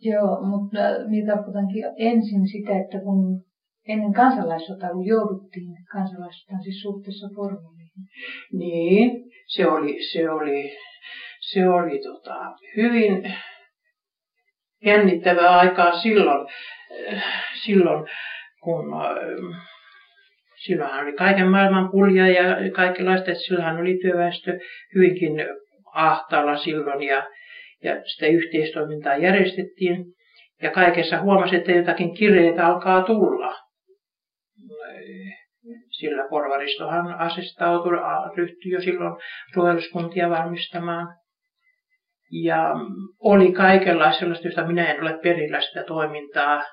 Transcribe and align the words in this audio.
Joo, 0.00 0.42
mutta 0.46 0.78
minä 1.08 1.34
tarkoitankin 1.34 1.84
ensin 1.96 2.48
sitä, 2.48 2.80
että 2.80 2.98
kun 3.00 3.44
ennen 3.88 4.12
kansalaissotaa, 4.12 4.90
kun 4.90 5.06
jouduttiin 5.06 5.76
kansalaissotaan 5.92 6.62
siis 6.62 6.82
suhteessa 6.82 7.28
porvariin. 7.34 7.90
Niin, 8.52 9.10
se 9.46 9.66
oli, 9.66 9.98
se 10.12 10.30
oli, 10.30 10.76
se 11.40 11.68
oli 11.68 11.98
tota, 11.98 12.56
hyvin 12.76 13.34
jännittävää 14.84 15.58
aikaa 15.58 16.00
silloin, 16.00 16.48
silloin 17.64 18.08
kun 18.62 18.84
silloinhan 20.66 21.02
oli 21.02 21.12
kaiken 21.12 21.48
maailman 21.50 21.90
pulja 21.90 22.28
ja 22.28 22.72
kaikenlaista, 22.72 23.30
että 23.30 23.42
silloinhan 23.44 23.80
oli 23.80 23.98
työväestö 24.02 24.58
hyvinkin 24.94 25.32
ahtaalla 25.94 26.56
silloin 26.56 27.02
ja, 27.02 27.26
ja 27.82 28.02
sitä 28.04 28.26
yhteistoimintaa 28.26 29.16
järjestettiin. 29.16 30.04
Ja 30.62 30.70
kaikessa 30.70 31.20
huomasi, 31.20 31.56
että 31.56 31.72
jotakin 31.72 32.14
kireitä 32.14 32.66
alkaa 32.66 33.02
tulla. 33.02 33.54
Sillä 35.90 36.28
porvaristohan 36.30 37.14
asestautui, 37.14 37.92
ryhtyi 38.36 38.72
jo 38.72 38.80
silloin 38.80 39.22
suojeluskuntia 39.54 40.30
valmistamaan. 40.30 41.16
Ja 42.30 42.70
oli 43.20 43.52
kaikenlaista 43.52 44.20
sellaista, 44.20 44.48
josta 44.48 44.66
minä 44.66 44.92
en 44.92 45.02
ole 45.02 45.18
perillä 45.22 45.60
sitä 45.60 45.84
toimintaa, 45.84 46.64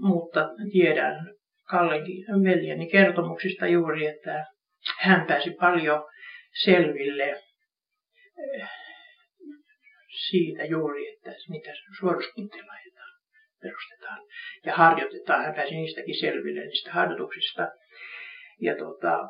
mutta 0.00 0.48
tiedän 0.72 1.16
Kallenkin 1.70 2.24
veljeni 2.44 2.90
kertomuksista 2.90 3.66
juuri, 3.66 4.06
että 4.06 4.46
hän 5.00 5.26
pääsi 5.26 5.50
paljon 5.60 6.04
selville 6.62 7.42
siitä 10.28 10.64
juuri, 10.64 11.08
että 11.14 11.30
niitä 11.48 11.70
laitetaan, 12.66 13.12
perustetaan 13.62 14.18
ja 14.66 14.74
harjoitetaan. 14.74 15.44
Hän 15.44 15.54
pääsi 15.54 15.74
niistäkin 15.74 16.20
selville, 16.20 16.60
niistä 16.60 16.92
harjoituksista. 16.92 17.68
Ja 18.60 18.76
tota, 18.76 19.28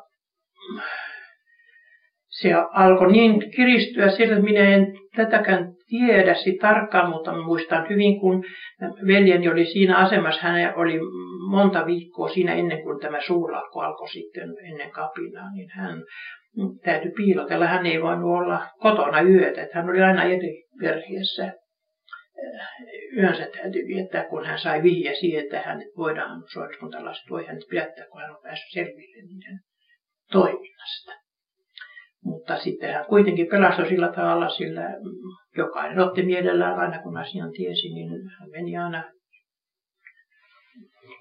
se 2.27 2.53
alkoi 2.53 3.11
niin 3.11 3.51
kiristyä 3.55 4.11
sillä, 4.11 4.33
että 4.33 4.45
minä 4.45 4.75
en 4.75 4.87
tätäkään 5.15 5.78
tiedä 5.89 6.35
tarkkaan, 6.61 7.09
mutta 7.09 7.33
muistan 7.33 7.89
hyvin, 7.89 8.19
kun 8.19 8.43
veljeni 9.07 9.49
oli 9.49 9.65
siinä 9.65 9.97
asemassa, 9.97 10.41
hän 10.41 10.73
oli 10.75 10.99
monta 11.49 11.85
viikkoa 11.85 12.29
siinä 12.29 12.53
ennen 12.53 12.83
kuin 12.83 12.99
tämä 12.99 13.17
suurlakko 13.27 13.79
alkoi 13.79 14.09
sitten 14.09 14.49
ennen 14.63 14.91
kapinaa, 14.91 15.51
niin 15.53 15.69
hän 15.69 16.03
täytyi 16.83 17.11
piilotella. 17.11 17.65
Hän 17.65 17.85
ei 17.85 18.01
voinut 18.01 18.37
olla 18.37 18.67
kotona 18.79 19.21
yötä, 19.21 19.61
että 19.61 19.79
hän 19.79 19.89
oli 19.89 20.01
aina 20.01 20.23
eri 20.23 20.63
perheessä. 20.79 21.53
Yönsä 23.17 23.47
täytyy 23.57 23.87
viettää, 23.87 24.23
kun 24.23 24.45
hän 24.45 24.59
sai 24.59 24.83
vihje 24.83 25.13
siihen, 25.13 25.43
että 25.43 25.61
hän 25.61 25.81
voidaan 25.97 26.43
suoriskuntalaiset 26.53 27.29
voi 27.29 27.45
hänet 27.45 27.63
pidättää, 27.69 28.05
kun 28.11 28.21
hän 28.21 28.31
on 28.31 28.41
päässyt 28.43 28.71
selville 28.73 29.21
niiden 29.27 29.59
toiminnasta. 30.31 31.28
Mutta 32.49 32.63
sitten 32.63 32.93
hän 32.93 33.05
kuitenkin 33.05 33.47
pelastui 33.47 33.89
sillä 33.89 34.11
tavalla, 34.11 34.49
sillä 34.49 34.81
jokainen 35.57 35.99
otti 35.99 36.23
mielellään 36.23 36.79
aina 36.79 37.01
kun 37.01 37.17
asian 37.17 37.51
tiesi, 37.51 37.89
niin 37.93 38.09
hän 38.39 38.49
meni 38.49 38.77
aina 38.77 39.03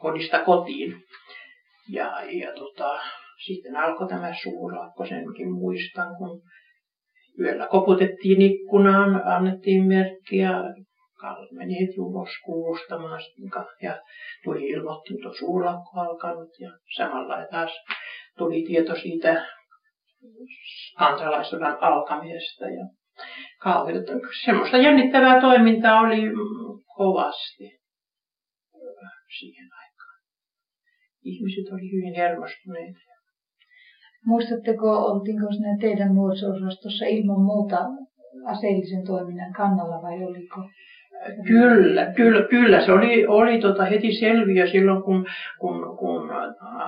kodista 0.00 0.44
kotiin. 0.44 0.94
Ja, 1.88 2.22
ja 2.30 2.52
tota, 2.54 3.00
sitten 3.46 3.76
alkoi 3.76 4.08
tämä 4.08 4.34
suurlakko, 4.42 5.06
senkin 5.06 5.52
muistan, 5.52 6.16
kun 6.16 6.40
yöllä 7.40 7.66
koputettiin 7.66 8.42
ikkunaan, 8.42 9.22
annettiin 9.24 9.84
merkkiä, 9.84 10.50
Kalle 11.20 11.48
meni 11.52 11.80
heti 11.80 12.00
ulos 12.00 12.30
kuulustamaan 12.44 13.20
ja 13.82 14.02
tuli 14.44 14.66
ilmoitti, 14.66 15.14
että 15.14 15.28
on 15.28 15.34
suurlakko 15.38 15.90
alkanut 15.94 16.50
ja 16.60 16.70
samalla 16.96 17.46
taas 17.50 17.70
tuli 18.38 18.64
tieto 18.66 18.94
siitä 18.94 19.57
kansalaisuuden 20.98 21.82
alkamisesta 21.82 22.64
ja 22.64 22.86
kauheita. 23.58 24.12
Semmoista 24.44 24.76
jännittävää 24.76 25.40
toimintaa 25.40 26.00
oli 26.00 26.22
kovasti 26.96 27.80
siihen 29.38 29.68
aikaan. 29.72 30.18
Ihmiset 31.24 31.72
oli 31.72 31.92
hyvin 31.92 32.14
hermostuneita. 32.14 32.98
Muistatteko, 34.26 34.86
oltiinko 34.90 35.52
sinne 35.52 35.76
teidän 35.80 36.14
nuoriso 36.14 36.46
ilman 37.08 37.40
muuta 37.40 37.78
aseellisen 38.46 39.06
toiminnan 39.06 39.52
kannalla 39.52 40.02
vai 40.02 40.24
oliko? 40.24 40.60
Kyllä, 41.46 42.12
kyllä, 42.16 42.42
kyllä. 42.42 42.86
Se 42.86 42.92
oli, 42.92 43.26
oli 43.26 43.60
tota 43.60 43.84
heti 43.84 44.12
selviö 44.12 44.66
silloin, 44.66 45.02
kun, 45.02 45.26
kun, 45.60 45.98
kun 45.98 46.30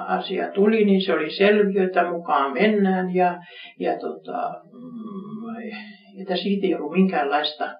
asia 0.06 0.50
tuli, 0.50 0.84
niin 0.84 1.02
se 1.02 1.12
oli 1.12 1.30
selviö, 1.30 1.84
että 1.84 2.10
mukaan 2.10 2.52
mennään 2.52 3.14
ja, 3.14 3.38
ja 3.78 3.98
tota, 3.98 4.54
mm, 4.72 6.20
että 6.22 6.36
siitä 6.36 6.66
ei 6.66 6.74
ollut 6.74 6.92
minkäänlaista. 6.92 7.74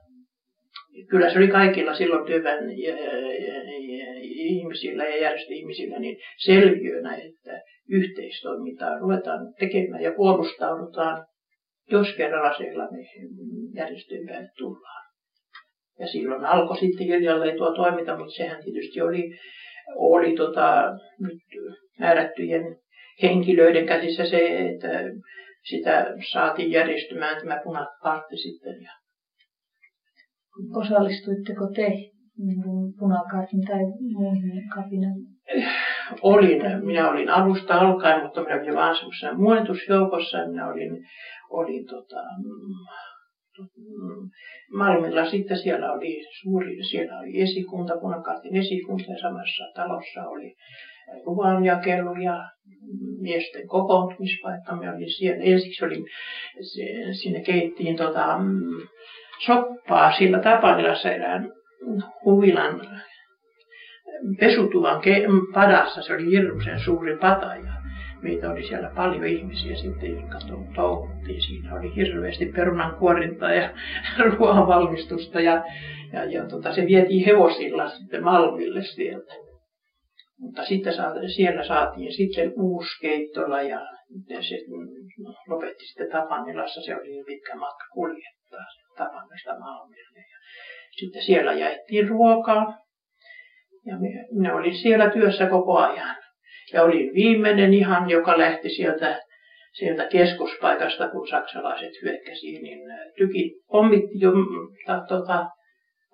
Kyllä 1.11 1.33
se 1.33 1.39
oli 1.39 1.49
kaikilla 1.49 1.95
silloin 1.95 2.27
työväen 2.27 2.71
ihmisillä 4.23 5.05
ja 5.05 5.23
järjestöihmisillä 5.23 5.99
niin 5.99 6.17
selviönä, 6.37 7.17
että 7.17 7.63
yhteistoimintaa 7.89 8.99
ruvetaan 8.99 9.55
tekemään 9.59 10.03
ja 10.03 10.13
puolustaudutaan, 10.17 11.27
jos 11.91 12.15
kerran 12.17 12.51
aseilla 12.51 12.89
päälle 14.27 14.49
tullaan. 14.59 15.10
Ja 16.01 16.07
silloin 16.07 16.45
alkoi 16.45 16.79
sitten 16.79 17.07
hiljalleen 17.07 17.57
tuo 17.57 17.75
toiminta, 17.75 18.17
mutta 18.19 18.35
sehän 18.35 18.63
tietysti 18.65 19.01
oli, 19.01 19.31
oli 19.95 20.37
tota, 20.37 20.85
nyt 21.21 21.43
määrättyjen 21.99 22.77
henkilöiden 23.23 23.87
käsissä 23.87 24.25
se, 24.25 24.69
että 24.69 24.89
sitä 25.63 26.07
saatiin 26.33 26.71
järjestymään 26.71 27.41
tämä 27.41 27.61
punakartti 27.65 28.37
sitten. 28.37 28.83
Ja... 28.83 28.93
Osallistuitteko 30.75 31.67
te 31.77 31.89
niin 32.39 32.95
punakartin 32.99 33.61
tai 33.67 33.81
muihin 34.13 34.69
kapinan? 34.75 35.15
Olin. 36.23 36.63
Minä 36.85 37.11
olin 37.11 37.29
alusta 37.29 37.75
alkaen, 37.75 38.23
mutta 38.23 38.43
minä 38.43 38.55
olin 38.55 38.75
vain 38.75 38.97
semmoisessa 38.97 39.35
muonetusjoukossa. 39.35 40.47
Minä 40.47 40.69
olin, 40.69 41.05
olin 41.51 41.87
tota, 41.87 42.23
Malmilla 44.75 45.31
sitten 45.31 45.59
siellä 45.59 45.93
oli 45.93 46.25
suuri, 46.41 46.85
siellä 46.91 47.19
oli 47.19 47.41
esikunta, 47.41 48.01
punakartin 48.01 48.57
esikunta 48.57 49.13
ja 49.13 49.19
samassa 49.21 49.65
talossa 49.75 50.23
oli 50.23 50.55
ruoanjakelu 51.27 52.15
ja 52.15 52.51
miesten 53.21 53.69
kokoontumispaikka. 53.69 54.77
Me 54.77 54.91
olin 54.91 55.11
siellä. 55.11 55.45
Ensiksi 55.45 55.85
oli, 55.85 56.05
sinne 57.23 57.41
keittiin 57.41 57.97
tota, 57.97 58.39
soppaa 59.47 60.13
sillä 60.13 60.39
Tapanilassa 60.39 61.11
erään 61.11 61.53
huvilan 62.25 62.81
pesutuvan 64.41 65.03
padassa. 65.55 66.03
Se 66.03 66.13
oli 66.15 66.31
hirmuisen 66.31 66.81
suuri 66.81 67.17
pata 67.17 67.47
ja 67.47 67.73
meitä 68.23 68.51
oli 68.51 68.69
siellä 68.69 68.91
paljon 68.97 69.27
ihmisiä 69.27 69.77
sitten, 69.77 70.11
jotka 70.11 70.39
touhuttiin. 70.75 71.43
Siinä 71.43 71.75
oli 71.75 71.95
hirveästi 71.97 72.47
perunan 72.47 72.97
kuorintaa 72.97 73.53
ja 73.53 73.71
ruoan 74.25 74.67
valmistusta 74.67 75.41
ja, 75.41 75.65
ja, 76.13 76.25
ja 76.25 76.47
tota, 76.49 76.75
se 76.75 76.87
vietiin 76.87 77.27
hevosilla 77.27 77.89
sitten 77.89 78.25
Malmille 78.25 78.83
sieltä. 78.83 79.35
Mutta 80.39 80.65
sitten 80.65 80.95
saatiin, 80.95 81.31
siellä 81.31 81.65
saatiin 81.65 82.13
sitten 82.13 82.53
keittola 83.01 83.63
ja 83.63 83.81
se 84.41 84.57
lopetti 85.49 85.85
sitten 85.87 86.11
Tapanilassa. 86.13 86.81
Se 86.81 86.97
oli 86.97 87.25
pitkä 87.27 87.55
matka 87.57 87.85
kuljettaa 87.93 88.65
Tapanilasta 88.97 89.59
Malmille. 89.59 90.25
Sitten 91.01 91.23
siellä 91.23 91.53
jaettiin 91.53 92.09
ruokaa. 92.09 92.79
Ja 93.87 93.97
minä 94.33 94.55
olin 94.55 94.75
siellä 94.75 95.11
työssä 95.11 95.47
koko 95.47 95.77
ajan. 95.77 96.17
Ja 96.73 96.83
olin 96.83 97.15
viimeinen 97.15 97.75
ihan, 97.75 98.11
joka 98.11 98.39
lähti 98.39 98.69
sieltä, 98.69 99.21
sieltä 99.73 100.07
keskuspaikasta, 100.07 101.09
kun 101.09 101.29
saksalaiset 101.29 101.93
hyökkäsivät, 102.03 102.63
niin 102.63 102.91
äh, 102.91 102.99
tyki 103.17 103.53
pommitti 103.73 104.21
jo 104.21 104.33
ta, 104.87 105.05
tota, 105.09 105.47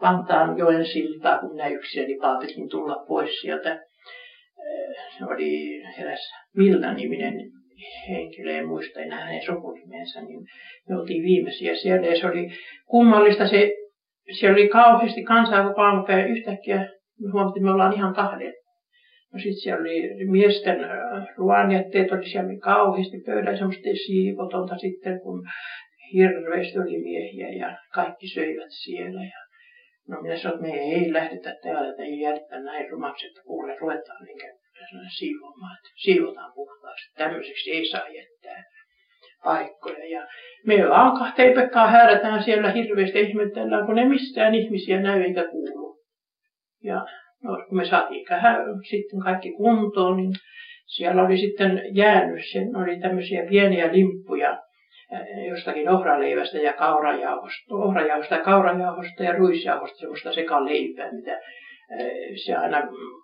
Vantaan 0.02 0.58
joen 0.58 0.86
siltaa, 0.86 1.38
kun 1.38 1.52
minä 1.52 1.68
yksinäni 1.68 2.16
paapetin 2.20 2.68
tulla 2.68 3.04
pois 3.08 3.40
sieltä. 3.40 3.70
Äh, 3.70 5.18
se 5.18 5.24
oli 5.24 5.82
eräs 5.98 6.20
Milla-niminen 6.56 7.34
henkilö, 8.08 8.52
en 8.52 8.68
muista 8.68 9.00
enää 9.00 9.24
hänen 9.24 9.46
sukunimensä, 9.46 10.20
niin 10.20 10.40
me 10.88 10.96
oltiin 10.96 11.22
viimeisiä 11.22 11.74
siellä 11.74 12.06
ja 12.06 12.20
se 12.20 12.26
oli 12.26 12.48
kummallista. 12.86 13.48
Se, 13.48 13.72
siellä 14.38 14.54
oli 14.54 14.68
kauheasti 14.68 15.22
kansaa 15.22 15.68
koko 15.68 15.82
yhtäkkiä. 16.28 16.76
Me 17.20 17.30
huomattiin, 17.32 17.60
että 17.60 17.64
me 17.64 17.72
ollaan 17.72 17.92
ihan 17.92 18.14
kahden 18.14 18.54
No 19.36 19.40
sitten 19.40 19.62
siellä 19.62 19.80
oli 19.80 20.24
miesten 20.24 20.78
ruoanjätteet, 21.36 22.12
oli 22.12 22.28
siellä 22.28 22.48
oli 22.48 22.58
kauheasti 22.58 23.18
pöydällä 23.26 23.58
semmoista 23.58 23.88
siivotonta 24.06 24.76
sitten, 24.78 25.20
kun 25.20 25.42
hirveästi 26.12 26.78
oli 26.78 26.98
miehiä 26.98 27.48
ja 27.48 27.78
kaikki 27.94 28.28
söivät 28.28 28.70
siellä. 28.84 29.22
Ja, 29.24 29.40
No 30.08 30.22
minä 30.22 30.36
sanoin, 30.36 30.64
että 30.64 30.78
me 30.78 30.82
ei 30.82 31.12
lähdetä 31.12 31.56
täällä, 31.62 31.90
että 31.90 32.02
ei 32.02 32.20
jäädä 32.20 32.60
näin 32.62 32.90
rumaksi, 32.90 33.26
että 33.26 33.40
kuule, 33.46 33.76
ruvetaan 33.80 34.24
niin 34.24 34.38
siivoamaan, 35.18 35.76
että 35.76 35.90
siivotaan 35.96 36.52
puhtaaksi. 36.54 37.12
Tämmöiseksi 37.14 37.70
ei 37.70 37.86
saa 37.86 38.08
jättää 38.08 38.64
paikkoja. 39.44 40.10
Ja 40.10 40.26
me 40.66 40.88
vaan 40.88 41.18
kahteen 41.18 41.54
pekkaan 41.54 41.90
häärätään 41.90 42.44
siellä 42.44 42.70
hirveästi 42.72 43.20
ihmetellään, 43.20 43.86
kun 43.86 43.94
ne 43.94 44.08
mistään 44.08 44.54
ihmisiä 44.54 45.00
näy 45.00 45.22
eikä 45.22 45.44
kuulu. 45.44 45.98
Ja 46.82 47.06
no, 47.44 47.64
kun 47.68 47.78
me 47.78 47.84
saatiin 47.84 48.26
sitten 48.90 49.20
kaikki 49.24 49.52
kuntoon, 49.52 50.16
niin 50.16 50.32
siellä 50.86 51.22
oli 51.22 51.38
sitten 51.38 51.82
jäänyt, 51.92 52.42
sen 52.52 52.76
oli 52.76 53.00
tämmöisiä 53.00 53.46
pieniä 53.48 53.92
limppuja 53.92 54.58
jostakin 55.48 55.88
ohraleivästä 55.88 56.58
ja 56.58 56.72
kaurajauhosta, 56.72 57.74
ohrajauhosta 57.74 58.34
ja 58.34 58.42
kaurajauhosta 58.42 59.22
ja 59.22 59.32
ruisjauhosta, 59.32 59.98
semmoista 59.98 60.32
sekaleipää, 60.32 61.12
mitä 61.12 61.40
se 62.44 62.54
aina 62.54 62.82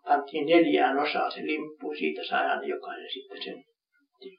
pantiin 0.09 0.47
neljään 0.47 0.99
osaan 0.99 1.33
se 1.33 1.43
limppu, 1.43 1.95
siitä 1.95 2.25
sai 2.25 2.47
aina 2.47 2.65
jokainen 2.65 3.11
sitten 3.13 3.43
sen 3.43 3.65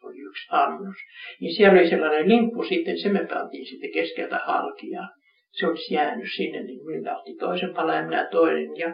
oli 0.03 0.19
yksi 0.19 0.47
annos. 0.49 0.95
Niin 1.39 1.55
siellä 1.55 1.79
oli 1.79 1.89
sellainen 1.89 2.29
limppu 2.29 2.63
sitten, 2.63 2.99
se 2.99 3.09
me 3.09 3.25
pantiin 3.33 3.65
sitten 3.65 3.91
keskeltä 3.91 4.37
halkia. 4.37 5.01
Se 5.59 5.67
olisi 5.67 5.93
jäänyt 5.93 6.29
sinne, 6.35 6.63
niin 6.63 6.85
minä 6.85 7.17
otti 7.17 7.35
toisen 7.39 7.73
palan 7.73 7.95
ja 7.95 8.03
minä 8.03 8.27
toinen. 8.31 8.77
Ja 8.77 8.93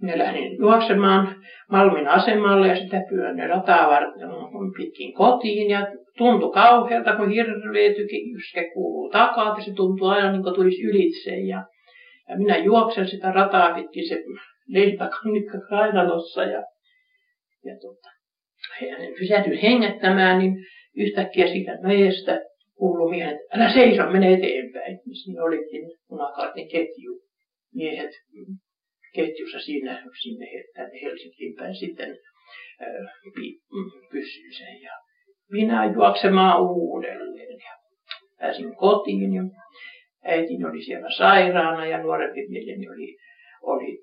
minä 0.00 0.18
lähdin 0.18 0.58
juoksemaan 0.58 1.36
Malmin 1.70 2.08
asemalle 2.08 2.68
ja 2.68 2.76
sitä 2.76 3.02
pyönne 3.08 3.46
rataa 3.46 3.90
varten 3.90 4.28
pitkin 4.76 5.14
kotiin. 5.14 5.70
Ja 5.70 5.86
tuntui 6.18 6.52
kauhealta, 6.52 7.16
kun 7.16 7.30
hirveä 7.30 7.94
tykijyskä 7.94 8.64
kuuluu 8.74 9.10
takaa, 9.10 9.60
se 9.60 9.72
tuntui 9.74 10.10
aina 10.10 10.32
niin 10.32 10.42
kuin 10.42 10.54
tulisi 10.54 10.82
ylitse. 10.82 11.30
Ja, 11.30 11.64
ja 12.28 12.36
minä 12.38 12.56
juoksen 12.56 13.08
sitä 13.08 13.32
rataa 13.32 13.74
pitkin 13.74 14.08
se 14.08 14.24
leipäkannikka 14.68 15.58
kainalossa 15.68 16.42
ja, 16.42 16.64
ja 17.64 17.76
tota, 17.82 18.08
pysähdyin 19.18 19.60
hengettämään, 19.60 20.38
niin 20.38 20.54
yhtäkkiä 20.96 21.46
siitä 21.46 21.78
mäestä 21.82 22.40
kuului 22.78 23.10
miehet, 23.10 23.38
älä 23.54 23.72
seiso, 23.72 24.10
mene 24.10 24.34
eteenpäin. 24.34 25.00
Siinä 25.24 25.42
olikin 25.42 25.82
punakartin 26.08 26.68
ketju. 26.68 27.20
Miehet 27.74 28.10
ketjussa 29.14 29.60
siinä, 29.60 30.02
sinne 30.22 30.46
tänne 30.74 31.00
Helsinkiin 31.02 31.54
päin 31.54 31.74
sitten 31.74 32.18
pysyin 34.12 34.52
sen. 34.52 34.82
Ja 34.82 34.92
minä 35.50 35.92
juoksemaan 35.94 36.62
uudelleen. 36.62 37.58
Ja 37.58 37.74
pääsin 38.38 38.76
kotiin 38.76 39.34
ja 39.34 39.42
äitini 40.24 40.64
oli 40.64 40.82
siellä 40.82 41.10
sairaana 41.16 41.86
ja 41.86 42.02
nuorempi 42.02 42.48
mieheni 42.48 42.88
oli, 42.88 43.16
oli, 43.62 43.98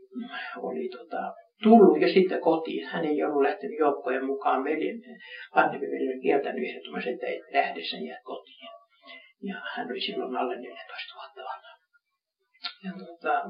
oli 0.58 0.90
tota, 0.90 1.34
tullut 1.64 2.02
jo 2.02 2.08
sitten 2.08 2.42
kotiin. 2.42 2.88
Hän 2.88 3.06
ei 3.06 3.24
ollut 3.24 3.42
lähtenyt 3.42 3.80
joukkojen 3.80 4.26
mukaan 4.26 4.64
veljen, 4.64 5.02
vanhempi 5.56 5.88
veli 5.88 6.08
oli 6.08 6.22
kieltänyt 6.22 6.70
ehdottomasti, 6.70 7.10
että 7.10 7.28
ei 7.28 7.42
lähde 7.54 7.84
sen 7.84 8.06
jää 8.06 8.20
kotiin. 8.24 8.63
Ja 9.44 9.56
hän 9.76 9.88
oli 9.92 10.02
silloin 10.02 10.36
alle 10.36 10.56
14 10.56 11.16
vuotta 11.16 11.42
vanha. 11.42 11.74
Ja 12.84 12.92
tota, 13.06 13.50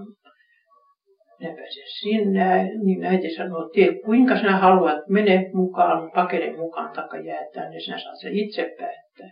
minä 1.39 1.55
pääsin 1.55 1.83
sinne, 1.99 2.63
niin 2.83 3.05
äiti 3.05 3.35
sanoi, 3.35 3.69
että 3.77 4.05
kuinka 4.05 4.37
sinä 4.37 4.57
haluat, 4.57 5.07
mene 5.09 5.49
mukaan, 5.53 6.11
pakene 6.11 6.55
mukaan, 6.55 6.93
taikka 6.95 7.17
jää 7.17 7.45
tänne, 7.53 7.79
sinä 7.79 7.99
saat 7.99 8.19
sen 8.21 8.33
itse 8.33 8.75
päättää. 8.79 9.31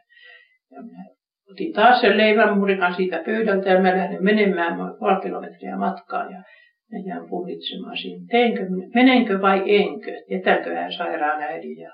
Ja 0.72 0.82
minä 0.82 1.06
otin 1.52 1.74
taas 1.74 2.02
sen 2.02 2.18
leivän 2.18 2.58
murikan 2.58 2.96
siitä 2.96 3.22
pöydältä 3.26 3.70
ja 3.70 3.82
mä 3.82 3.98
lähdin 3.98 4.24
menemään 4.24 4.78
noin 4.78 5.00
puoli 5.00 5.22
kilometriä 5.22 5.78
matkaa. 5.78 6.32
Ja 6.32 6.44
ja 6.92 7.00
jään 7.08 7.30
punnitsemaan 7.30 7.98
siinä, 7.98 8.26
teinkö, 8.32 8.62
menenkö 8.96 9.42
vai 9.42 9.64
enkö, 9.66 10.12
jätänkö 10.30 10.76
hän 10.76 10.94
sairaan 10.94 11.42
äidin 11.42 11.78
ja 11.78 11.92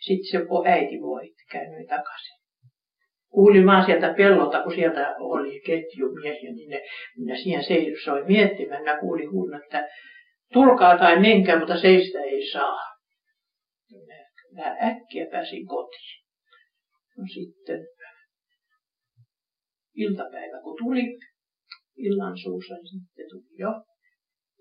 sitten 0.00 0.30
se 0.30 0.38
äiti 0.70 1.00
voitti, 1.00 1.42
käännyin 1.52 1.86
takaisin. 1.86 2.33
Kuulin 3.34 3.66
vaan 3.66 3.84
sieltä 3.86 4.14
pellolta, 4.16 4.62
kun 4.62 4.74
sieltä 4.74 5.14
oli 5.18 5.60
ketjumiehiä, 5.66 6.52
niin 6.52 6.70
ne, 6.70 6.80
minä 7.16 7.36
siihen 7.36 7.64
seisoin 7.64 8.26
miettimään. 8.26 8.84
Mä 8.84 9.00
kuulin 9.00 9.30
huudon, 9.30 9.62
että 9.62 9.88
tulkaa 10.52 10.98
tai 10.98 11.20
menkää, 11.20 11.58
mutta 11.58 11.80
seistä 11.80 12.18
ei 12.20 12.50
saa. 12.52 12.80
Mä 14.54 14.76
äkkiä 14.82 15.26
pääsin 15.30 15.66
kotiin. 15.66 16.24
No 17.18 17.24
sitten 17.34 17.86
iltapäivä 19.94 20.60
kun 20.62 20.76
tuli, 20.78 21.18
illan 21.96 22.38
suussa, 22.38 22.74
niin 22.74 22.86
sitten 22.86 23.26
tuli 23.30 23.58
jo 23.58 23.70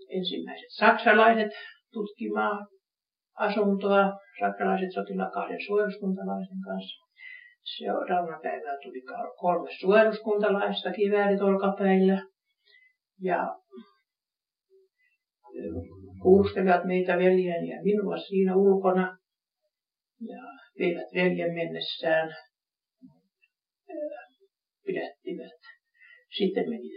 ensimmäiset 0.09 0.69
saksalaiset 0.69 1.51
tutkimaan 1.93 2.67
asuntoa, 3.39 4.11
saksalaiset 4.39 4.91
sotilla 4.93 5.29
kahden 5.29 5.65
suojeluskuntalaisen 5.65 6.61
kanssa. 6.65 7.02
Seuraavana 7.63 8.39
päivänä 8.43 8.77
tuli 8.83 9.01
kolme 9.37 9.69
suojeluskuntalaista 9.79 10.91
kiväärit 10.91 11.41
olkapäillä. 11.41 12.25
Ja 13.21 13.55
kuulustelivat 16.21 16.85
meitä 16.85 17.17
veljeni 17.17 17.69
ja 17.69 17.83
minua 17.83 18.17
siinä 18.17 18.55
ulkona. 18.55 19.17
Ja 20.21 20.41
veivät 20.79 21.07
veljen 21.15 21.53
mennessään, 21.53 22.35
pidättivät. 24.85 25.59
Sitten 26.37 26.69
meni 26.69 26.89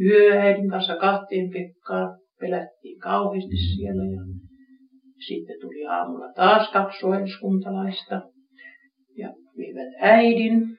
yöäidin 0.00 0.70
kanssa 0.70 0.96
kahteen 0.96 1.50
Pekkaan, 1.50 2.18
pelättiin 2.40 2.98
kauheasti 2.98 3.56
siellä 3.56 4.04
ja 4.04 4.20
sitten 5.26 5.56
tuli 5.60 5.86
aamulla 5.86 6.32
taas 6.32 6.72
kaksi 6.72 6.98
suojeluskuntalaista 6.98 8.31
ja 9.52 9.58
viivät 9.58 9.92
äidin. 10.00 10.78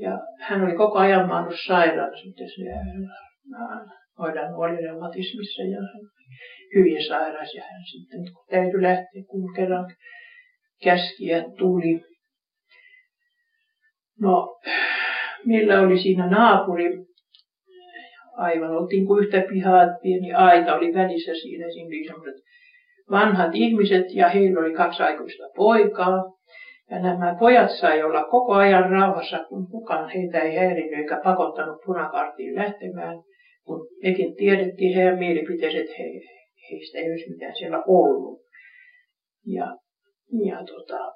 Ja 0.00 0.18
hän 0.40 0.64
oli 0.64 0.76
koko 0.76 0.98
ajan 0.98 1.28
maannut 1.28 1.54
sairaalassa, 1.66 2.26
mutta 2.26 2.44
se 2.44 2.62
hoidan 4.18 4.54
oli 4.54 4.76
reumatismissa 4.76 5.62
ja 5.62 5.80
hyvin 6.74 7.06
sairas 7.08 7.54
ja 7.54 7.62
hän 7.62 7.82
sitten 7.92 8.20
kun 8.34 8.44
täytyi 8.50 8.82
lähteä, 8.82 9.22
kun 9.28 9.54
kerran 9.54 9.96
käskiä 10.84 11.44
tuli. 11.58 12.00
No, 14.20 14.60
meillä 15.46 15.80
oli 15.80 16.02
siinä 16.02 16.26
naapuri, 16.26 16.90
aivan 18.32 18.70
oltiin 18.70 19.06
kuin 19.06 19.24
yhtä 19.24 19.42
pihaa, 19.48 19.86
pieni 20.02 20.32
aita 20.32 20.74
oli 20.74 20.94
välissä 20.94 21.32
siinä, 21.34 21.66
siinä 21.72 21.86
oli 21.86 22.06
sellaiset 22.06 22.42
vanhat 23.12 23.50
ihmiset 23.54 24.06
ja 24.14 24.28
heillä 24.28 24.60
oli 24.60 24.74
kaksi 24.74 25.02
aikuista 25.02 25.44
poikaa. 25.56 26.16
Ja 26.90 26.98
nämä 27.02 27.36
pojat 27.38 27.70
sai 27.70 28.02
olla 28.02 28.24
koko 28.24 28.52
ajan 28.52 28.90
rauhassa, 28.90 29.44
kun 29.48 29.66
kukaan 29.70 30.08
heitä 30.08 30.40
ei 30.40 30.56
häirinnyt 30.56 30.98
eikä 30.98 31.20
pakottanut 31.24 31.80
punakarttiin 31.86 32.54
lähtemään. 32.54 33.16
Kun 33.64 33.88
mekin 34.02 34.36
tiedettiin 34.36 34.94
heidän 34.94 35.18
mielipiteet, 35.18 35.74
että 35.74 35.92
he, 35.98 36.04
heistä 36.70 36.98
ei 36.98 37.10
olisi 37.10 37.30
mitään 37.30 37.56
siellä 37.56 37.82
ollut. 37.86 38.40
Ja, 39.46 39.76
ja 40.46 40.56
tota, 40.64 41.12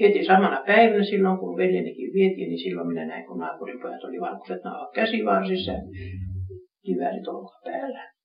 heti 0.00 0.24
samana 0.24 0.62
päivänä 0.66 1.04
silloin, 1.04 1.38
kun 1.38 1.56
veljenikin 1.56 2.12
vietiin, 2.12 2.48
niin 2.48 2.58
silloin 2.58 2.88
minä 2.88 3.06
näin, 3.06 3.26
kun 3.26 3.38
naapurin 3.38 3.80
pojat 3.80 4.04
oli 4.04 4.20
valkoiset 4.20 4.64
nauhat 4.64 4.92
käsivarsissa 4.94 5.72
kiväärit 6.84 7.24
päällä. 7.64 8.19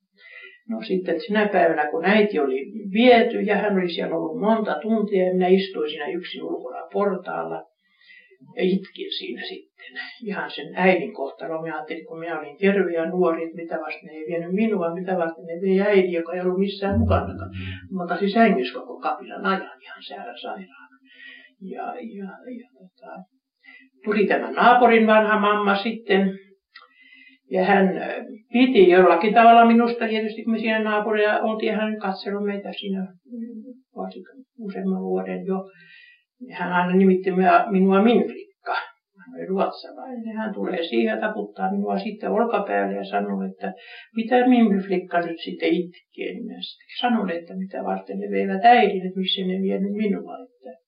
No 0.69 0.81
sitten 0.88 1.22
sinä 1.22 1.48
päivänä, 1.48 1.91
kun 1.91 2.05
äiti 2.05 2.39
oli 2.39 2.60
viety 2.93 3.41
ja 3.41 3.55
hän 3.55 3.77
oli 3.77 3.89
siellä 3.89 4.15
ollut 4.15 4.39
monta 4.39 4.79
tuntia 4.81 5.27
ja 5.27 5.34
minä 5.34 5.48
istuin 5.48 5.89
siinä 5.89 6.07
yksin 6.07 6.43
ulkona 6.43 6.88
portaalla 6.93 7.63
ja 8.55 8.63
itkin 8.63 9.12
siinä 9.17 9.41
sitten. 9.41 9.75
Ihan 10.24 10.51
sen 10.51 10.75
äidin 10.75 11.13
kohtalo. 11.13 11.62
Minä 11.62 11.75
ajattelin, 11.75 12.05
kun 12.05 12.19
minä 12.19 12.39
olin 12.39 12.57
terve 12.57 12.93
ja 12.93 13.05
nuori, 13.05 13.43
että 13.43 13.55
mitä 13.55 13.75
vasta 13.75 14.00
ne 14.03 14.12
ei 14.12 14.25
vienyt 14.27 14.51
minua, 14.51 14.93
mitä 14.93 15.17
vasta 15.17 15.41
ne 15.41 15.62
vei 15.62 15.81
äiti, 15.81 16.12
joka 16.12 16.34
ei 16.34 16.41
ollut 16.41 16.60
missään 16.60 17.00
mukana. 17.00 17.34
Mä 17.91 18.03
otasin 18.03 18.31
sängyssä 18.31 18.79
koko 18.79 19.00
kapilan 19.00 19.45
ajan 19.45 19.81
ihan 19.81 20.03
säällä 20.07 20.34
sairaana. 20.41 20.98
Ja, 21.62 21.84
ja, 22.17 22.29
ja 22.60 22.67
tota, 22.74 23.12
tuli 24.05 24.27
tämä 24.27 24.51
naapurin 24.51 25.07
vanha 25.07 25.39
mamma 25.39 25.75
sitten 25.75 26.39
ja 27.52 27.66
hän 27.66 27.90
piti 28.54 28.90
jollakin 28.90 29.34
tavalla 29.34 29.66
minusta, 29.66 30.08
tietysti 30.08 30.44
kun 30.44 30.54
me 30.54 30.60
siinä 30.60 30.84
naapuria 30.84 31.40
oltiin, 31.40 31.75
hän 31.75 32.00
katsellut 32.00 32.46
meitä 32.46 32.74
siinä 32.80 33.08
varsin 33.96 34.24
useamman 34.60 35.02
vuoden 35.02 35.46
jo. 35.46 35.56
Hän 36.52 36.74
aina 36.74 36.96
nimitti 36.96 37.30
minua 37.72 38.04
Minflikka. 38.04 38.74
Hän 39.18 39.36
oli 39.36 39.46
ruotsalainen. 39.46 40.36
Hän 40.38 40.54
tulee 40.54 40.84
siihen 40.84 41.20
taputtaa 41.20 41.72
minua 41.72 42.00
sitten 42.00 42.32
olkapäälle 42.32 42.96
ja 42.96 43.06
sanoo, 43.06 43.42
että 43.52 43.74
mitä 44.16 44.48
Minflikka 44.48 45.22
nyt 45.22 45.40
sitten 45.44 45.70
itkee. 45.70 46.34
Niin 46.34 46.62
sanon, 47.00 47.32
että 47.32 47.58
mitä 47.58 47.84
varten 47.84 48.20
ne 48.20 48.32
veivät 48.32 48.66
äidin, 48.66 49.08
että 49.08 49.20
missä 49.20 49.42
ne 49.42 49.62
vienyt 49.62 49.92
minua. 49.92 50.38
Että 50.44 50.85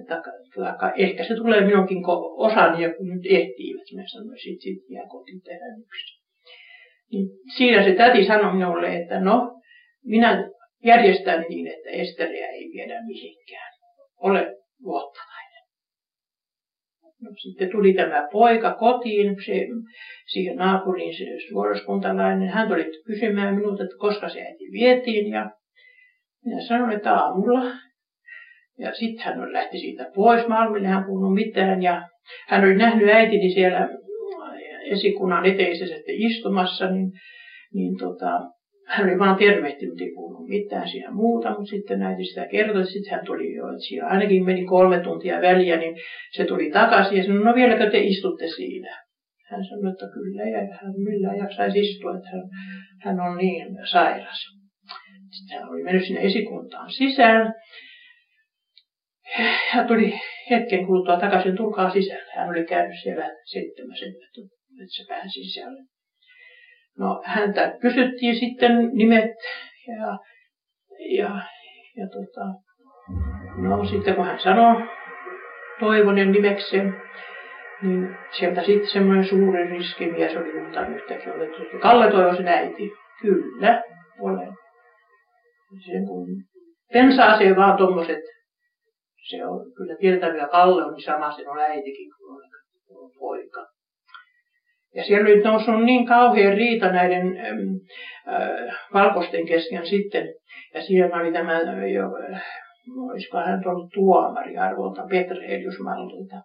että, 0.00 0.22
että 0.50 0.92
ehkä 0.96 1.24
se 1.24 1.34
tulee 1.34 1.60
minunkin 1.66 2.02
osani, 2.36 2.82
ja 2.82 2.94
kun 2.94 3.08
nyt 3.08 3.26
ehtiivät, 3.30 3.88
mä 3.96 4.02
sanoin, 4.06 4.38
sit, 4.38 4.60
sit 4.60 4.90
jää 4.90 5.06
kotiin 5.08 5.42
tehdä 5.42 5.64
yksin. 5.80 6.24
Niin 7.12 7.28
siinä 7.56 7.84
se 7.84 7.92
täti 7.92 8.24
sanoi 8.24 8.52
minulle, 8.54 8.96
että 8.96 9.20
no, 9.20 9.60
minä 10.04 10.50
järjestän 10.84 11.44
niin, 11.48 11.66
että 11.66 11.90
Esteriä 11.90 12.46
ei 12.48 12.70
viedä 12.72 13.02
mihinkään. 13.06 13.72
Ole 14.16 14.56
luottavainen. 14.82 15.62
No, 17.22 17.30
sitten 17.42 17.70
tuli 17.70 17.94
tämä 17.94 18.28
poika 18.32 18.74
kotiin, 18.74 19.36
se, 19.46 19.66
siihen 20.26 20.56
naapuriin 20.56 21.16
se 21.16 21.24
suoraskuntalainen. 21.48 22.48
Hän 22.48 22.68
tuli 22.68 22.84
kysymään 23.06 23.54
minulta, 23.54 23.82
että 23.82 23.96
koska 23.98 24.28
se 24.28 24.40
äiti 24.40 24.64
vietiin. 24.72 25.30
Ja 25.30 25.50
minä 26.44 26.60
sanoin, 26.68 26.96
että 26.96 27.14
aamulla. 27.14 27.62
Ja 28.78 28.94
sitten 28.94 29.24
hän 29.24 29.52
lähti 29.52 29.78
siitä 29.78 30.10
pois 30.14 30.48
Malmille, 30.48 30.88
hän 30.88 31.04
puhunut 31.04 31.34
mitään. 31.34 31.82
Ja 31.82 32.02
hän 32.48 32.64
oli 32.64 32.76
nähnyt 32.76 33.08
äitini 33.08 33.50
siellä 33.50 33.88
esikunnan 34.90 35.46
eteisessä 35.46 35.94
istumassa, 36.08 36.90
niin, 36.90 37.12
niin 37.74 37.98
tota, 37.98 38.40
hän 38.86 39.08
oli 39.08 39.18
vaan 39.18 39.36
tervehtinyt, 39.36 40.00
ei 40.00 40.12
puhunut 40.14 40.48
mitään 40.48 40.88
siinä 40.88 41.10
muuta, 41.10 41.48
mutta 41.48 41.70
sitten 41.70 42.02
äiti 42.02 42.24
sitä 42.24 42.46
kertoi, 42.46 42.86
sitten 42.86 43.12
hän 43.12 43.26
tuli 43.26 43.54
jo, 43.54 43.68
että 43.68 43.80
siinä 43.88 44.06
ainakin 44.06 44.44
meni 44.44 44.64
kolme 44.64 45.00
tuntia 45.00 45.40
väliä, 45.40 45.76
niin 45.76 45.96
se 46.36 46.44
tuli 46.44 46.70
takaisin 46.70 47.18
ja 47.18 47.24
sanoi, 47.24 47.44
no 47.44 47.54
vieläkö 47.54 47.90
te 47.90 47.98
istutte 47.98 48.46
siinä? 48.56 49.04
Hän 49.50 49.64
sanoi, 49.64 49.92
että 49.92 50.06
kyllä, 50.14 50.42
ja 50.42 50.58
hän 50.58 50.92
millään 50.96 51.38
jaksaisi 51.38 51.80
istua, 51.80 52.16
että 52.16 52.28
hän, 52.32 52.42
hän 53.00 53.20
on 53.20 53.36
niin 53.36 53.76
sairas. 53.90 54.38
Sitten 55.30 55.60
hän 55.60 55.68
oli 55.68 55.82
mennyt 55.82 56.04
sinne 56.04 56.20
esikuntaan 56.20 56.90
sisään. 56.90 57.54
Ja 59.76 59.84
tuli 59.84 60.20
hetken 60.50 60.86
kuluttua 60.86 61.16
takaisin, 61.16 61.56
tulkaa 61.56 61.90
sisälle. 61.90 62.32
Hän 62.34 62.48
oli 62.48 62.64
käynyt 62.64 63.02
siellä 63.02 63.30
seitsemäsen, 63.44 64.08
että 64.08 64.40
se 64.86 65.28
sisälle. 65.28 65.82
No 66.98 67.22
häntä 67.24 67.76
kysyttiin 67.80 68.36
sitten 68.40 68.90
nimet 68.92 69.30
ja, 69.86 70.18
ja, 70.98 71.40
ja 71.96 72.06
tota, 72.08 72.44
no 73.56 73.84
sitten 73.84 74.14
kun 74.14 74.26
hän 74.26 74.40
sanoi 74.40 74.82
Toivonen 75.80 76.32
nimekseen, 76.32 76.94
niin 77.82 78.16
sieltä 78.38 78.62
sitten 78.62 78.90
semmoinen 78.90 79.28
suuri 79.28 79.68
riskimies 79.68 80.36
oli 80.36 80.60
mutta 80.60 80.86
yhtäkkiä 80.86 81.34
otettu. 81.34 81.78
Kalle 81.80 82.10
Toivosen 82.10 82.48
äiti. 82.48 82.92
Kyllä, 83.22 83.82
olen. 84.20 84.52
Sen 85.86 86.06
kun 86.06 86.26
pensaaseen 86.92 87.56
vaan 87.56 87.76
tuommoiset, 87.76 88.20
se 89.30 89.46
on 89.46 89.72
kyllä 89.76 89.96
tietäviä 89.96 90.48
Kalle 90.48 90.84
on, 90.84 90.92
niin 90.92 91.04
sama 91.04 91.32
sen 91.32 91.48
on 91.48 91.58
äitikin 91.58 92.10
kuin 92.18 92.42
on 92.96 93.10
poika. 93.18 93.66
Ja 94.94 95.04
siellä 95.04 95.28
oli 95.28 95.42
noussut 95.42 95.84
niin 95.84 96.06
kauhean 96.06 96.56
riita 96.56 96.92
näiden 96.92 97.36
äh, 97.36 98.76
valkoisten 98.94 99.46
kesken 99.46 99.86
sitten. 99.86 100.34
Ja 100.74 100.82
siellä 100.82 101.16
oli 101.16 101.32
tämä, 101.32 101.60
jo, 101.92 102.04
olisiko 103.10 103.38
hän 103.38 103.62
ollut 103.66 103.90
tuomari 103.94 104.56
arvolta, 104.56 105.06
Petrelius 105.10 105.80
Mallilta. 105.80 106.36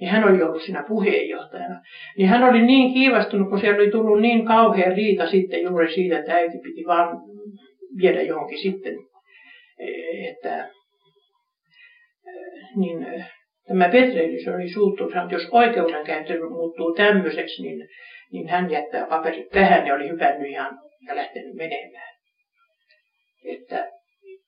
Niin 0.00 0.10
hän 0.10 0.24
oli 0.24 0.42
ollut 0.42 0.62
siinä 0.62 0.84
puheenjohtajana. 0.88 1.80
Niin 2.18 2.28
hän 2.28 2.44
oli 2.44 2.62
niin 2.62 2.94
kiivastunut, 2.94 3.48
kun 3.48 3.60
siellä 3.60 3.82
oli 3.82 3.90
tullut 3.90 4.20
niin 4.20 4.46
kauhean 4.46 4.96
riita 4.96 5.26
sitten 5.26 5.62
juuri 5.62 5.94
siitä, 5.94 6.18
että 6.18 6.32
äiti 6.32 6.58
piti 6.58 6.84
vaan 6.86 7.20
viedä 8.02 8.22
johonkin 8.22 8.58
sitten. 8.58 8.94
Että, 10.28 10.68
niin 12.76 13.24
Tämä 13.68 13.84
Petrelius 13.84 14.48
oli 14.54 14.72
suuttunut, 14.72 15.16
että 15.16 15.34
jos 15.34 15.48
oikeudenkäynti 15.50 16.38
muuttuu 16.38 16.94
tämmöiseksi, 16.94 17.62
niin, 17.62 17.88
niin 18.32 18.48
hän 18.48 18.70
jättää 18.70 19.06
paperit 19.06 19.48
tähän 19.48 19.86
ja 19.86 19.94
oli 19.94 20.08
hypännyt 20.08 20.50
ihan 20.50 20.78
ja 21.08 21.16
lähtenyt 21.16 21.54
menemään. 21.54 22.14
Että 23.44 23.90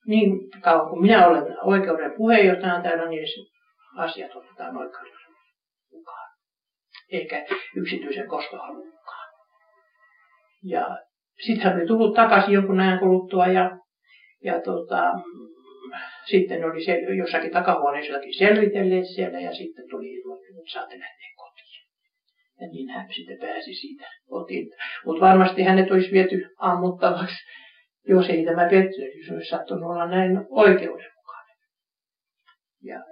niin 0.07 0.31
kauan 0.61 0.89
kuin 0.89 1.01
minä 1.01 1.27
olen 1.27 1.57
oikeuden 1.63 2.13
puheenjohtajana 2.17 2.83
täällä, 2.83 3.09
niin 3.09 3.27
asiat 3.97 4.35
otetaan 4.35 4.77
oikeudella 4.77 5.19
mukaan. 5.91 6.29
Eikä 7.11 7.45
yksityisen 7.75 8.27
kostohalun 8.27 8.87
mukaan. 8.87 9.29
Ja 10.63 10.97
sitten 11.45 11.63
hän 11.63 11.77
oli 11.77 11.87
tullut 11.87 12.15
takaisin 12.15 12.53
jonkun 12.53 12.79
ajan 12.79 12.99
kuluttua 12.99 13.47
ja, 13.47 13.77
ja 14.43 14.61
tota, 14.61 15.13
sitten 16.25 16.65
oli 16.65 16.85
se 16.85 16.99
jossakin 17.17 17.51
takahuoneessa 17.51 18.11
jotakin 18.11 18.37
selvitelleet 18.37 19.05
siellä 19.15 19.39
ja 19.39 19.53
sitten 19.53 19.85
tuli 19.89 20.17
että 20.17 20.73
saatte 20.73 20.99
lähteä 20.99 21.29
kotiin. 21.35 21.67
Ja 22.61 22.67
niin 22.67 22.89
hän 22.89 23.07
sitten 23.15 23.37
pääsi 23.39 23.73
siitä 23.73 24.05
kotiin. 24.29 24.67
Mutta 25.05 25.25
varmasti 25.25 25.63
hänet 25.63 25.91
olisi 25.91 26.11
viety 26.11 26.49
ammuttavaksi, 26.57 27.35
jos 28.07 28.29
ei 28.29 28.45
tämä 28.45 28.63
Petrelius 28.63 29.31
olisi 29.31 29.49
sattunut 29.49 29.91
olla 29.91 30.07
näin 30.07 30.45
oikeudenmukainen. 30.49 31.55
Ja 32.83 33.03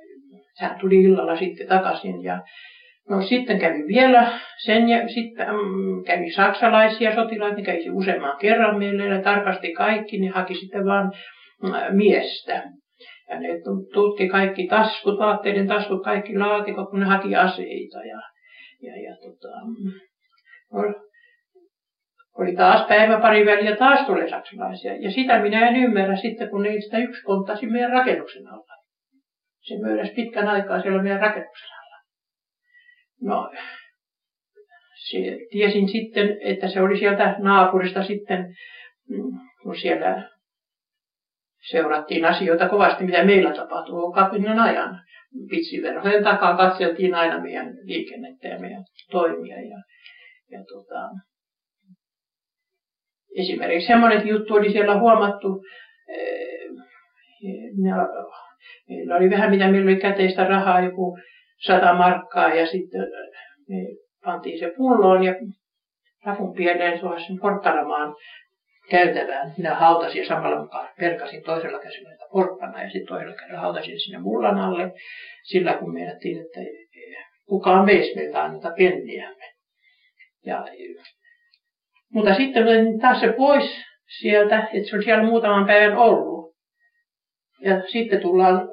hän 0.60 0.80
tuli 0.80 1.04
illalla 1.04 1.40
sitten 1.40 1.68
takaisin 1.68 2.24
ja 2.24 2.42
No 3.10 3.22
sitten 3.22 3.60
kävi 3.60 3.88
vielä 3.88 4.40
sen 4.66 4.90
ja 4.90 5.08
sitten 5.08 5.48
mm, 5.48 6.04
kävi 6.04 6.32
saksalaisia 6.32 7.16
sotilaita, 7.16 7.56
ne 7.56 7.64
kävi 7.64 7.90
useamman 7.90 8.38
kerran 8.38 8.78
meille 8.78 9.06
ja 9.06 9.22
tarkasti 9.22 9.74
kaikki, 9.74 10.20
niin 10.20 10.32
haki 10.32 10.56
sitten 10.56 10.86
vaan 10.86 11.12
miestä. 11.92 12.64
Ja 13.30 13.40
ne 13.40 13.48
tutki 13.94 14.28
kaikki 14.28 14.68
taskut, 14.68 15.20
vaatteiden 15.20 15.68
taskut, 15.68 16.04
kaikki 16.04 16.38
laatikot, 16.38 16.90
kun 16.90 17.00
ne 17.00 17.06
haki 17.06 17.36
aseita. 17.36 17.98
Ja, 17.98 18.22
ja, 18.82 19.02
ja 19.02 19.16
tota, 19.16 19.50
oli 22.38 22.56
taas 22.56 22.88
päivä 22.88 23.20
pari 23.22 23.46
väliä, 23.46 23.76
taas 23.76 24.06
tulee 24.06 24.30
saksalaisia. 24.30 24.96
Ja 24.96 25.12
sitä 25.12 25.42
minä 25.42 25.68
en 25.68 25.76
ymmärrä 25.76 26.16
sitten, 26.16 26.50
kun 26.50 26.64
ne 26.64 26.82
sitä 26.82 26.98
yksi 26.98 27.24
konttasi 27.24 27.66
meidän 27.66 27.92
rakennuksen 27.92 28.48
alla. 28.48 28.76
Se 29.62 29.76
myödäs 29.82 30.12
pitkän 30.16 30.48
aikaa 30.48 30.82
siellä 30.82 31.04
meidän 31.04 31.22
rakennuksen 31.22 31.70
alla. 31.70 31.98
No, 33.22 33.52
se, 34.96 35.18
tiesin 35.50 35.90
sitten, 35.90 36.38
että 36.42 36.68
se 36.68 36.82
oli 36.82 37.00
sieltä 37.00 37.36
naapurista 37.40 38.04
sitten, 38.04 38.56
mm, 39.10 39.40
kun 39.64 39.76
siellä 39.76 40.30
seurattiin 41.70 42.26
asioita 42.26 42.70
kovasti, 42.70 43.04
mitä 43.04 43.26
meillä 43.26 43.54
tapahtuu 43.54 44.12
kapinan 44.12 44.60
ajan. 44.60 45.00
Pitsiverhojen 45.50 46.24
takaa 46.24 46.58
katseltiin 46.58 47.16
aina 47.16 47.42
meidän 47.42 47.68
liikennettä 47.84 48.48
ja 48.48 48.60
meidän 48.60 48.84
toimia. 49.12 49.56
Ja, 49.56 49.78
ja 50.52 50.64
tota, 50.74 51.10
esimerkiksi 53.38 53.88
semmoinen 53.88 54.28
juttu 54.28 54.54
oli 54.54 54.72
siellä 54.72 55.00
huomattu, 55.00 55.48
eh, 56.10 56.70
meillä 58.88 59.16
oli 59.16 59.30
vähän 59.30 59.50
mitä 59.50 59.68
meillä 59.68 59.92
oli 59.92 60.00
käteistä 60.00 60.44
rahaa, 60.44 60.80
joku 60.80 61.18
sata 61.66 61.94
markkaa 61.94 62.54
ja 62.54 62.66
sitten 62.68 63.02
me 63.70 63.76
pantiin 64.26 64.60
se 64.60 64.74
pulloon 64.78 65.24
ja 65.24 65.34
rapun 66.26 66.56
pieleen 66.56 67.00
suosin 67.00 67.40
porkkaramaan 67.40 68.16
käytävään. 68.90 69.54
Minä 69.58 69.76
hautasin 69.76 70.22
ja 70.22 70.28
samalla 70.28 70.62
mukaan 70.62 70.90
perkasin 71.00 71.44
toisella 71.44 71.80
käsillä 71.80 72.16
porkkana 72.32 72.84
ja 72.84 72.90
sitten 72.90 73.08
toisella 73.08 73.36
kädellä 73.36 73.60
hautasin 73.60 74.00
sinne 74.00 74.18
mullan 74.18 74.58
alle. 74.58 74.92
Sillä 75.44 75.74
kun 75.74 75.94
meinattiin, 75.94 76.42
että 76.42 76.60
kukaan 77.46 77.86
veisi 77.86 78.16
meiltä 78.16 78.44
anneta 78.44 78.72
penniämme. 78.78 79.46
Ja, 80.46 80.66
mutta 82.14 82.36
sitten 82.36 82.68
olin 82.68 83.00
taas 83.00 83.20
se 83.20 83.34
pois 83.38 83.72
sieltä, 84.20 84.70
että 84.74 84.90
se 84.90 84.96
on 84.96 85.04
siellä 85.04 85.24
muutaman 85.24 85.68
päivän 85.68 85.98
ollut. 85.98 86.56
Ja 87.62 87.82
sitten 87.88 88.22
tullaan, 88.22 88.70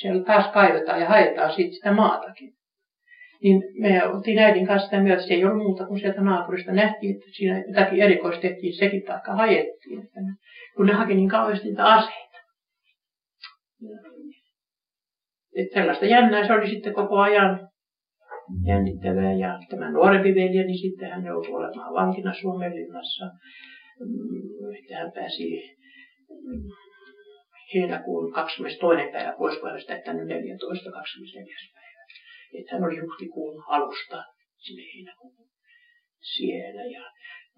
siellä 0.00 0.24
taas 0.24 0.52
kaivetaan 0.52 1.00
ja 1.00 1.08
haetaan 1.08 1.52
sitten 1.52 1.74
sitä 1.74 1.92
maatakin 1.92 2.52
niin 3.42 3.62
me 3.80 4.04
oltiin 4.04 4.38
äidin 4.38 4.66
kanssa 4.66 4.86
sitä 4.86 5.02
myötä, 5.02 5.22
se 5.22 5.34
ei 5.34 5.44
ollut 5.44 5.62
muuta 5.62 5.86
kuin 5.86 6.00
sieltä 6.00 6.20
naapurista 6.20 6.72
nähtiin, 6.72 7.16
että 7.16 7.26
siinä 7.30 7.64
jotakin 7.68 8.02
erikoista 8.02 8.42
tehtiin, 8.42 8.76
sekin 8.78 9.02
taikka 9.02 9.34
hajettiin, 9.34 10.02
että 10.02 10.20
ne, 10.20 10.34
kun 10.76 10.86
ne 10.86 10.92
haki 10.92 11.14
niin 11.14 11.28
kauheasti 11.28 11.68
niitä 11.68 11.84
aseita. 11.84 12.38
Että 15.56 15.74
sellaista 15.74 16.06
jännää 16.06 16.46
se 16.46 16.52
oli 16.52 16.70
sitten 16.70 16.94
koko 16.94 17.18
ajan 17.18 17.68
jännittävää. 18.66 19.32
Ja 19.32 19.58
tämä 19.70 19.90
nuorempi 19.90 20.34
veljeni 20.34 20.66
niin 20.66 20.78
sitten 20.78 21.10
hän 21.10 21.24
joutui 21.24 21.54
olemaan 21.54 21.94
vankina 21.94 22.34
Suomenlinnassa. 22.34 23.24
Mm, 24.00 24.94
hän 24.94 25.12
pääsi 25.12 25.76
mm, 26.30 26.62
heinäkuun 27.74 28.32
22. 28.32 29.12
päivä 29.12 29.34
pois, 29.38 29.58
kun 29.58 29.70
hän 29.70 29.80
täyttänyt 29.86 30.26
14. 30.26 30.90
24 30.90 31.56
että 32.60 32.74
hän 32.74 32.84
oli 32.84 32.98
huhtikuun 32.98 33.64
alusta 33.68 34.24
sinne 34.58 34.82
heinäkuun 34.94 35.48
siellä. 36.34 36.84
Ja, 36.84 37.02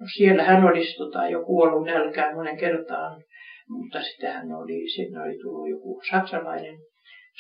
no 0.00 0.07
siellä 0.17 0.43
hän 0.43 0.65
olisi 0.65 0.97
tota, 0.97 1.29
jo 1.29 1.45
kuollut 1.45 1.87
nälkään 1.87 2.35
monen 2.35 2.57
kertaan, 2.57 3.25
mutta 3.69 4.03
sitten 4.03 4.33
hän 4.33 4.53
oli, 4.53 4.91
sinne 4.97 5.23
oli 5.23 5.38
tullut 5.43 5.71
joku 5.71 6.03
saksalainen 6.11 6.79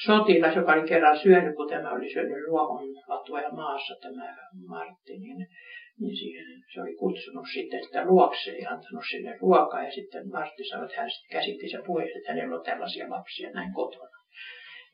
sotilas, 0.04 0.56
joka 0.56 0.72
oli 0.72 0.88
kerran 0.88 1.18
syönyt, 1.18 1.56
kun 1.56 1.68
tämä 1.68 1.90
oli 1.90 2.12
syönyt 2.12 2.46
ruohonlatuja 2.48 3.50
maassa, 3.50 3.94
tämä 4.02 4.36
Martti, 4.68 5.18
niin, 5.18 5.46
siihen, 6.18 6.46
se 6.74 6.80
oli 6.80 6.94
kutsunut 6.94 7.46
sitten 7.54 7.84
sitä 7.84 8.04
luokseen 8.04 8.62
ja 8.62 8.70
antanut 8.70 9.04
sille 9.10 9.36
ruokaa. 9.40 9.82
Ja 9.82 9.90
sitten 9.90 10.28
Martti 10.28 10.64
sanoi, 10.64 10.86
että 10.86 11.00
hän 11.00 11.10
sitten 11.10 11.38
käsitti 11.38 11.68
se 11.68 11.78
puheen, 11.86 12.08
että 12.16 12.32
hänellä 12.32 12.56
on 12.56 12.64
tällaisia 12.64 13.10
lapsia 13.10 13.50
näin 13.50 13.72
kotona. 13.74 14.15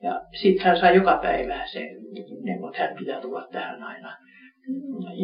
Ja 0.03 0.21
sitten 0.41 0.67
hän 0.67 0.81
sai 0.81 0.97
joka 0.97 1.19
päivä 1.23 1.67
se, 1.67 1.81
että 1.81 2.83
hän 2.83 2.97
pitää 2.99 3.21
tulla 3.21 3.49
tähän 3.53 3.83
aina. 3.83 4.17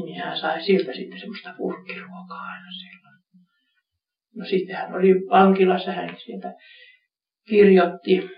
Niin 0.04 0.20
hän 0.20 0.38
sai 0.38 0.62
siltä 0.62 0.92
sitten 0.92 1.18
semmoista 1.18 1.54
purkkiruokaa 1.56 2.42
aina 2.42 2.70
silloin. 2.70 3.18
No 4.35 4.44
sitten 4.44 4.76
hän 4.76 4.94
oli 4.94 5.14
vankilassa, 5.30 5.92
hän 5.92 6.16
sieltä 6.25 6.52
kirjoitti 7.49 8.28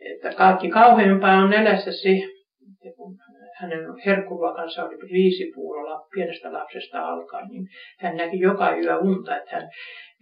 että 0.00 0.32
kaikki 0.36 0.68
kauheampaa 0.68 1.42
on 1.42 1.52
elässä 1.52 1.92
se, 1.92 2.10
että 2.10 2.96
kun 2.96 3.16
hänen 3.54 3.80
herkkuruokansa 4.06 4.84
oli 4.84 4.96
viisi 5.12 5.52
puurolla 5.54 6.06
pienestä 6.14 6.52
lapsesta 6.52 7.00
alkaen, 7.00 7.48
niin 7.48 7.66
hän 7.98 8.16
näki 8.16 8.40
joka 8.40 8.76
yö 8.76 8.98
unta, 8.98 9.36
että 9.36 9.56
hän 9.56 9.68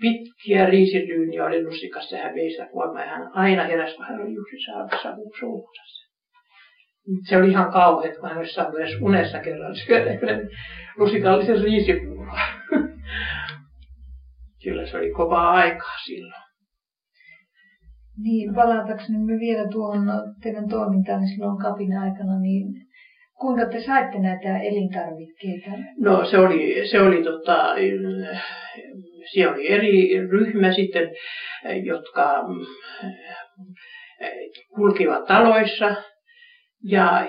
pitkiä 0.00 0.66
riisilyyniä 0.66 1.44
oli 1.44 1.64
lusikassa 1.64 2.16
ja 2.16 2.22
hän 2.22 2.34
vei 2.34 2.50
sitä 2.50 2.66
kuolemaan 2.66 3.06
ja 3.06 3.10
hän 3.10 3.30
aina 3.34 3.64
heräsi, 3.64 3.96
kun 3.96 4.06
hän 4.06 4.20
oli 4.20 4.34
juuri 4.34 4.60
saanut 4.66 4.92
savun. 5.02 5.32
Se 7.28 7.36
oli 7.36 7.50
ihan 7.50 7.72
kauheat, 7.72 8.16
kun 8.16 8.28
hän 8.28 8.38
olisi 8.38 8.54
saanut 8.54 8.80
edes 8.80 9.00
unessa 9.02 9.38
kerran 9.38 9.76
syödä 9.76 10.18
lusikallisen 10.98 11.62
riisipuuroa. 11.62 12.38
Kyllä 14.64 14.86
se 14.86 14.96
oli 14.96 15.10
kovaa 15.10 15.50
aikaa 15.50 15.98
silloin. 16.06 16.48
Niin, 18.22 18.54
palatakseni 18.54 19.18
me 19.18 19.38
vielä 19.38 19.68
tuohon 19.68 20.06
teidän 20.42 20.68
toimintaan 20.68 21.20
niin 21.20 21.28
silloin 21.28 21.58
kapin 21.58 21.98
aikana, 21.98 22.40
niin 22.40 22.87
kuinka 23.40 23.66
te 23.66 23.80
saitte 23.80 24.18
näitä 24.18 24.58
elintarvikkeita? 24.58 25.70
No 26.00 26.24
se 26.24 26.38
oli, 26.38 26.88
se 26.88 27.00
oli 27.00 27.22
tota, 27.22 27.74
siellä 29.32 29.54
oli 29.54 29.72
eri 29.72 30.20
ryhmä 30.28 30.72
sitten, 30.72 31.10
jotka 31.84 32.44
kulkivat 34.74 35.24
taloissa 35.24 35.94
ja 36.84 37.28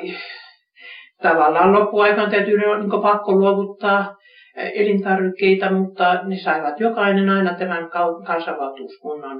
tavallaan 1.21 1.73
loppuaikaan 1.73 2.31
täytyy 2.31 2.57
niin 2.57 3.01
pakko 3.01 3.31
luovuttaa 3.31 4.15
elintarvikkeita, 4.55 5.71
mutta 5.71 6.23
ne 6.23 6.37
saivat 6.37 6.79
jokainen 6.79 7.29
aina 7.29 7.53
tämän 7.53 7.89
kansanvaltuuskunnan 8.27 9.37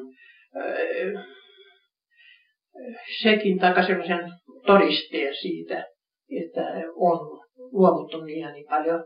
sekin 3.24 3.60
tai 3.60 3.86
sellaisen 3.86 4.32
todisteen 4.66 5.36
siitä, 5.36 5.86
että 6.32 6.62
on 6.96 7.20
luovuttu 7.72 8.26
ja 8.26 8.52
niin 8.52 8.66
paljon 8.70 9.04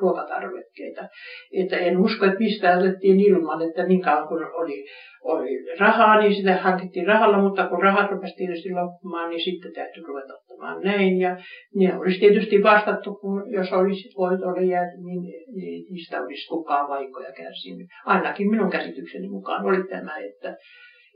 ruokatarvikkeita. 0.00 1.08
Että 1.52 1.76
en 1.78 1.98
usko, 1.98 2.24
että 2.24 2.38
mistä 2.38 2.78
otettiin 2.78 3.20
ilman, 3.20 3.62
että 3.62 3.86
niin 3.86 4.02
kauan 4.02 4.28
kun 4.28 4.44
oli, 4.54 4.84
oli 5.22 5.78
rahaa, 5.80 6.20
niin 6.20 6.34
sitä 6.34 6.56
hankittiin 6.56 7.06
rahalla, 7.06 7.38
mutta 7.38 7.68
kun 7.68 7.82
rahat 7.82 8.10
rupesi 8.10 8.34
tietysti 8.36 8.70
loppumaan, 8.70 9.30
niin 9.30 9.44
sitten 9.44 9.72
täytyy 9.72 10.02
ruveta 10.06 10.34
ottamaan 10.34 10.82
näin. 10.82 11.20
Ja 11.20 11.36
ne 11.74 11.98
olisi 11.98 12.20
tietysti 12.20 12.62
vastattu, 12.62 13.14
kun 13.14 13.52
jos 13.52 13.72
olisi 13.72 14.08
voit 14.18 14.40
oli 14.42 14.68
jäänyt, 14.68 15.00
niin, 15.04 15.22
niin 15.54 15.92
niistä 15.92 16.22
olisi 16.22 16.48
kukaan 16.48 16.88
vaikoja 16.88 17.32
kärsinyt. 17.32 17.86
Ainakin 18.04 18.50
minun 18.50 18.70
käsitykseni 18.70 19.28
mukaan 19.28 19.66
oli 19.66 19.88
tämä, 19.88 20.18
että 20.18 20.56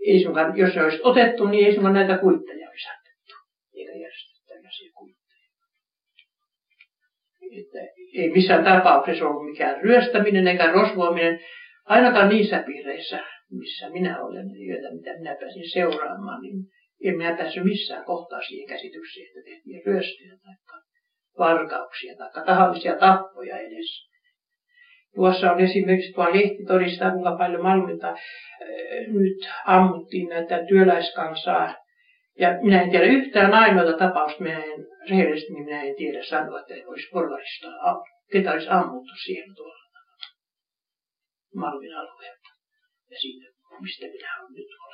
ei 0.06 0.22
sunkaan, 0.22 0.56
jos 0.56 0.74
se 0.74 0.82
olisi 0.82 1.00
otettu, 1.02 1.46
niin 1.46 1.66
ei 1.66 1.74
sulla 1.74 1.92
näitä 1.92 2.18
kuitteja 2.18 2.68
olisi 2.68 2.88
annettu, 2.88 3.34
eikä 3.74 3.92
järjestetty 3.92 4.37
tällaisia 4.68 4.92
kuitteja. 4.94 5.28
Että 7.60 7.78
ei 8.14 8.30
missään 8.30 8.64
tapauksessa 8.64 9.24
ollut 9.24 9.50
mikään 9.50 9.80
ryöstäminen 9.82 10.48
eikä 10.48 10.72
rosvoaminen, 10.72 11.40
ainakaan 11.84 12.28
niissä 12.28 12.62
piireissä, 12.66 13.24
missä 13.50 13.90
minä 13.90 14.22
olen, 14.24 14.46
joita 14.68 14.94
mitä 14.94 15.18
minä 15.18 15.36
pääsin 15.40 15.70
seuraamaan, 15.70 16.42
niin 16.42 16.54
en 17.04 17.16
minä 17.16 17.36
päässyt 17.36 17.64
missään 17.64 18.04
kohtaa 18.04 18.40
siihen 18.42 18.68
käsitykseen, 18.68 19.26
että 19.26 19.50
tehtiin 19.50 19.82
ryöstöjä 19.86 20.38
tai 20.44 20.80
varkauksia 21.38 22.14
tai 22.16 22.44
tahallisia 22.46 22.96
tappoja 22.96 23.58
edes. 23.58 24.08
Tuossa 25.14 25.52
on 25.52 25.60
esimerkiksi 25.60 26.12
tuo 26.12 26.24
lehti 26.24 26.64
todistaa, 26.66 27.10
kuinka 27.10 27.36
paljon 27.38 27.62
Malmilta 27.62 28.16
nyt 29.08 29.50
ammuttiin 29.66 30.28
näitä 30.28 30.64
työläiskansaa. 30.68 31.74
Ja 32.38 32.48
minä 32.62 32.82
en 32.82 32.90
tiedä 32.90 33.06
yhtään 33.06 33.54
ainoita 33.54 33.98
tapausta, 33.98 34.42
minä 34.42 34.64
en 34.64 34.86
rehellisesti 35.10 35.52
niin 35.52 35.64
minä 35.64 35.82
en 35.82 35.94
tiedä 35.96 36.24
sanoa, 36.24 36.60
että 36.60 36.74
olisi 36.86 37.08
porvarista, 37.12 37.68
ketä 38.32 38.52
olisi 38.52 38.68
ammuttu 38.68 39.12
siellä 39.24 39.54
tuolla 39.54 39.88
Malmin 41.54 41.96
alueelta. 41.96 42.48
Ja 43.10 43.18
siitä, 43.20 43.46
mistä 43.80 44.06
minä 44.06 44.40
olen 44.40 44.52
nyt 44.52 44.66
olen 44.80 44.87